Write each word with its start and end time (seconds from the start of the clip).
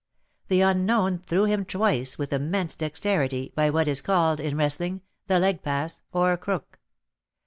The 0.47 0.61
unknown 0.61 1.19
threw 1.19 1.43
him 1.43 1.63
twice 1.63 2.17
with 2.17 2.33
immense 2.33 2.73
dexterity, 2.73 3.51
by 3.53 3.69
what 3.69 3.87
is 3.87 4.01
called, 4.01 4.39
in 4.39 4.57
wrestling, 4.57 5.01
the 5.27 5.37
leg 5.37 5.61
pass, 5.61 6.01
or 6.11 6.35
crook. 6.37 6.79